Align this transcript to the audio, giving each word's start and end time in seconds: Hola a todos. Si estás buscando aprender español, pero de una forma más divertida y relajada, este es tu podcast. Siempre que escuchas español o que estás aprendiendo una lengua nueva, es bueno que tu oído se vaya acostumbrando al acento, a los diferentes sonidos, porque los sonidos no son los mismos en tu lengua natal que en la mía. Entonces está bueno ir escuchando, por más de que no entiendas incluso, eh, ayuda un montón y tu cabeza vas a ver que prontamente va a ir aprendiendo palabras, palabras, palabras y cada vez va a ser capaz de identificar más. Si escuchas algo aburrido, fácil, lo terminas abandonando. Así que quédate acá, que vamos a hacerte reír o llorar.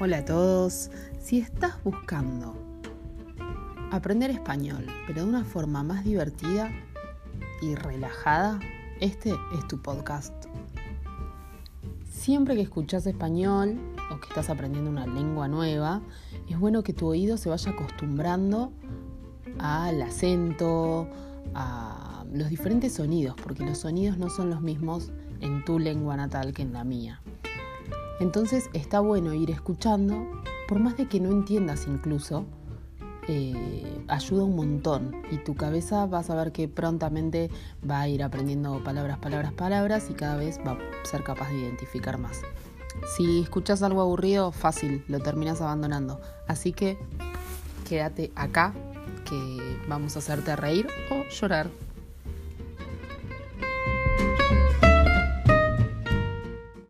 Hola 0.00 0.18
a 0.18 0.24
todos. 0.24 0.92
Si 1.18 1.40
estás 1.40 1.82
buscando 1.82 2.54
aprender 3.90 4.30
español, 4.30 4.86
pero 5.08 5.22
de 5.22 5.28
una 5.28 5.44
forma 5.44 5.82
más 5.82 6.04
divertida 6.04 6.70
y 7.60 7.74
relajada, 7.74 8.60
este 9.00 9.34
es 9.58 9.66
tu 9.66 9.82
podcast. 9.82 10.32
Siempre 12.08 12.54
que 12.54 12.60
escuchas 12.60 13.08
español 13.08 13.76
o 14.14 14.20
que 14.20 14.28
estás 14.28 14.50
aprendiendo 14.50 14.88
una 14.88 15.04
lengua 15.04 15.48
nueva, 15.48 16.00
es 16.48 16.56
bueno 16.60 16.84
que 16.84 16.92
tu 16.92 17.08
oído 17.08 17.36
se 17.36 17.48
vaya 17.48 17.72
acostumbrando 17.72 18.70
al 19.58 20.00
acento, 20.00 21.08
a 21.54 22.24
los 22.32 22.50
diferentes 22.50 22.92
sonidos, 22.92 23.34
porque 23.42 23.64
los 23.64 23.78
sonidos 23.78 24.16
no 24.16 24.30
son 24.30 24.48
los 24.48 24.60
mismos 24.60 25.10
en 25.40 25.64
tu 25.64 25.80
lengua 25.80 26.16
natal 26.16 26.52
que 26.52 26.62
en 26.62 26.72
la 26.72 26.84
mía. 26.84 27.20
Entonces 28.20 28.68
está 28.72 29.00
bueno 29.00 29.32
ir 29.34 29.50
escuchando, 29.50 30.26
por 30.66 30.80
más 30.80 30.96
de 30.96 31.06
que 31.06 31.20
no 31.20 31.30
entiendas 31.30 31.86
incluso, 31.86 32.46
eh, 33.28 34.02
ayuda 34.08 34.44
un 34.44 34.56
montón 34.56 35.14
y 35.30 35.36
tu 35.36 35.54
cabeza 35.54 36.06
vas 36.06 36.30
a 36.30 36.34
ver 36.34 36.50
que 36.50 36.66
prontamente 36.66 37.50
va 37.88 38.00
a 38.00 38.08
ir 38.08 38.22
aprendiendo 38.22 38.82
palabras, 38.82 39.18
palabras, 39.18 39.52
palabras 39.52 40.08
y 40.10 40.14
cada 40.14 40.36
vez 40.36 40.58
va 40.66 40.72
a 40.72 41.06
ser 41.06 41.22
capaz 41.22 41.50
de 41.50 41.58
identificar 41.58 42.16
más. 42.18 42.40
Si 43.16 43.42
escuchas 43.42 43.82
algo 43.82 44.00
aburrido, 44.00 44.50
fácil, 44.50 45.04
lo 45.08 45.20
terminas 45.20 45.60
abandonando. 45.60 46.20
Así 46.46 46.72
que 46.72 46.98
quédate 47.86 48.32
acá, 48.34 48.72
que 49.24 49.78
vamos 49.88 50.16
a 50.16 50.20
hacerte 50.20 50.56
reír 50.56 50.88
o 51.10 51.28
llorar. 51.28 51.68